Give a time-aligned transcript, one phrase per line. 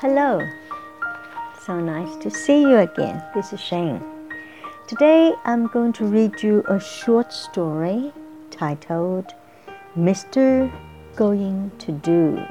[0.00, 0.40] Hello.
[1.66, 3.22] So nice to see you again.
[3.34, 4.02] This is Shane.
[4.88, 8.10] Today I'm going to read you a short story
[8.50, 9.34] titled
[9.94, 10.72] Mr.
[11.16, 12.42] Going to Do.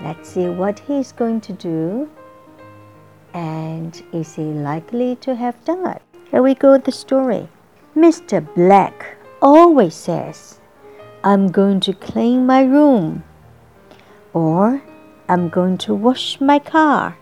[0.00, 2.08] Let's see what he's going to do
[3.34, 6.02] and is he likely to have done it?
[6.30, 7.48] Here we go with the story.
[7.96, 8.38] Mr.
[8.54, 10.60] Black always says,
[11.24, 13.24] I'm going to clean my room
[14.32, 14.80] or
[15.28, 17.16] I'm going to wash my car.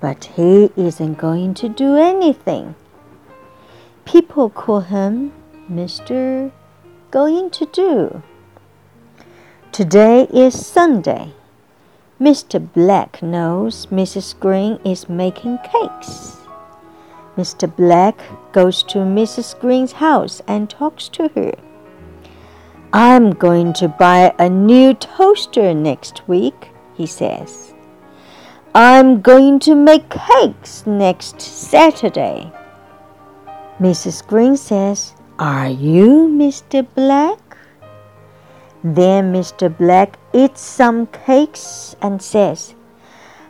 [0.00, 2.74] But he isn't going to do anything.
[4.04, 5.32] People call him
[5.70, 6.52] Mr.
[7.10, 8.22] Going to Do.
[9.72, 11.32] Today is Sunday.
[12.20, 12.58] Mr.
[12.72, 14.38] Black knows Mrs.
[14.38, 16.38] Green is making cakes.
[17.36, 17.66] Mr.
[17.74, 18.18] Black
[18.52, 19.58] goes to Mrs.
[19.60, 21.52] Green's house and talks to her.
[22.92, 27.74] I'm going to buy a new toaster next week, he says.
[28.74, 32.52] I'm going to make cakes next Saturday.
[33.80, 34.26] Mrs.
[34.26, 36.86] Green says, Are you Mr.
[36.94, 37.56] Black?
[38.84, 39.74] Then Mr.
[39.74, 42.74] Black eats some cakes and says,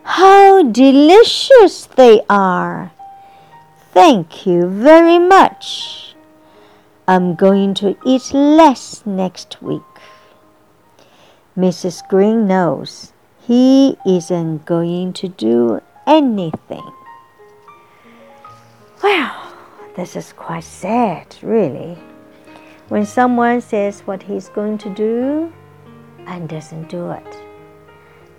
[0.04, 2.92] How delicious they are!
[3.92, 6.14] Thank you very much.
[7.08, 9.82] I'm going to eat less next week.
[11.56, 12.06] Mrs.
[12.08, 13.12] Green knows
[13.46, 16.82] he isn't going to do anything.
[19.00, 19.52] Well,
[19.94, 21.96] this is quite sad, really.
[22.88, 25.52] When someone says what he's going to do
[26.26, 27.36] and doesn't do it,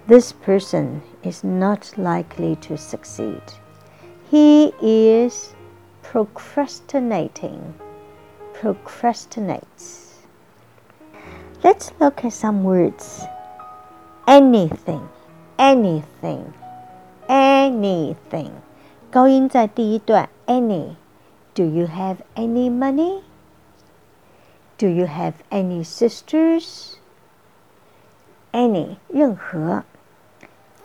[0.08, 3.42] this person is not likely to succeed.
[4.30, 5.54] He is
[6.02, 7.74] procrastinating,
[8.54, 10.16] procrastinates.
[11.64, 13.26] Let's look at some words
[14.27, 15.03] Anything,
[15.57, 16.45] anything,
[17.27, 18.51] anything.
[19.11, 23.21] 高音在第一段，any。Do you have any money?
[24.79, 26.95] Do you have any sisters?
[28.53, 29.85] Any 任何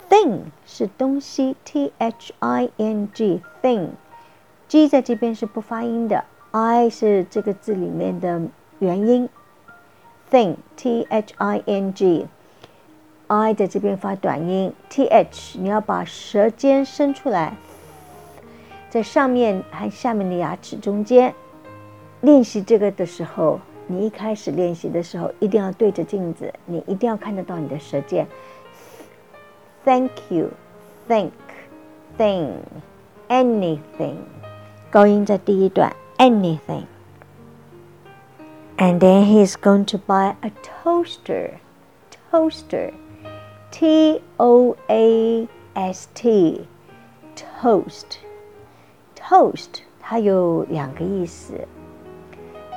[0.10, 8.42] thing 是东西，t h i n g thing，g 在这边是不发音的，i 是这个字里面的
[8.80, 9.30] 元音，
[10.30, 11.94] thing t h i n
[13.32, 17.56] g，i 在这边发短音，t h 你要把舌尖伸出来，
[18.90, 21.34] 在上面和下面的牙齿中间。
[22.22, 23.60] 练习这个的时候。
[23.90, 28.28] 你一开始练习的时候，一定要对着镜子，你一定要看得到你的舌尖。
[29.86, 30.50] Thank you,
[31.08, 31.32] think,
[32.18, 32.50] thing,
[33.30, 34.18] anything，
[34.92, 40.52] 高音在第一段，anything。And then he's going to buy a
[40.84, 41.52] toaster,
[42.30, 42.92] toaster,
[43.72, 46.68] T O A S T,
[47.36, 48.18] toast,
[49.16, 51.68] toast，它有两个意思。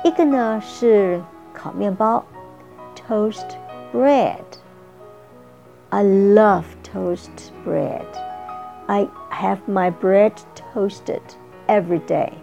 [0.03, 1.21] 一个呢是
[1.53, 2.25] 烤面包，
[2.95, 3.45] toast
[3.93, 8.05] bread。I love toast bread.
[8.87, 10.33] I have my bread
[10.73, 11.21] toasted
[11.67, 12.33] every day.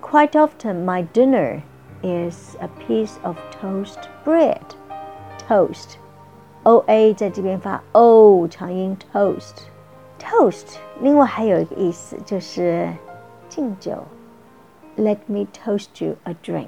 [0.00, 1.62] Quite often, my dinner
[2.02, 4.62] is a piece of toast bread.
[5.48, 5.98] Toast,
[6.63, 9.63] o a 在这边发 o 长音 toast。
[10.19, 12.89] toast 另外还有一个意思就是
[13.47, 14.03] 敬酒。
[14.97, 16.67] Let me toast you a drink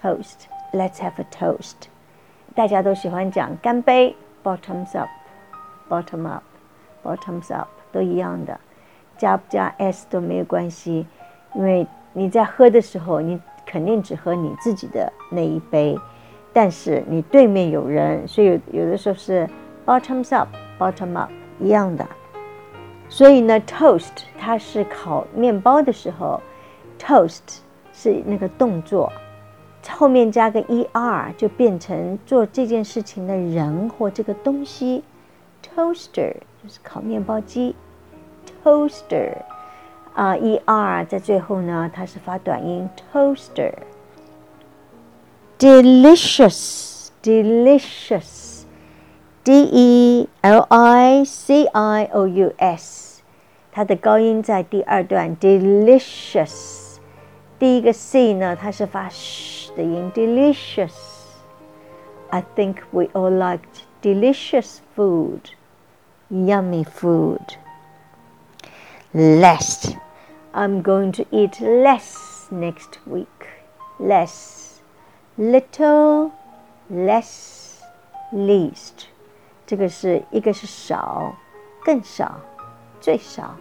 [0.00, 0.46] toast.
[0.72, 1.74] Let's have a toast.
[2.54, 4.14] 大家都喜欢讲干杯
[4.44, 8.60] ，bottoms up，bottom up，bottoms up 都一样的，
[9.16, 11.06] 加不加 s 都没有关系，
[11.54, 15.98] 因为你在喝的时候，你肯定只喝你自己的那一杯，
[16.52, 19.48] 但是你对面有人，所以有有的时候是
[19.86, 22.06] bottoms up，bottom up 一样的。
[23.08, 26.40] 所以呢，toast 它是烤面包的时候
[26.98, 27.60] ，toast
[27.92, 29.12] 是那个动作。
[29.90, 35.02] 后面加个 er 就变成做这件事情的人或这个东西
[35.62, 37.74] ，toaster 就是烤面包机
[38.62, 39.32] ，toaster
[40.12, 43.72] 啊 er 在最后呢，它是发短音 toaster。
[45.57, 48.65] delicious delicious
[49.43, 53.21] d e l i c i o u s，
[53.71, 56.97] 它的高音在第二段 delicious。
[57.59, 65.41] 第一个 c 呢，它是发 sh 的音，delicious。I think we all liked delicious food,
[66.29, 67.55] yummy food.
[69.13, 69.93] Less.
[70.53, 73.27] I'm going to eat less next week.
[73.99, 74.76] Less.
[75.37, 76.31] Little,
[76.91, 77.79] less,
[78.31, 79.07] least.
[79.65, 81.35] 这个是一个是少，
[81.83, 82.39] 更少，
[83.01, 83.55] 最少，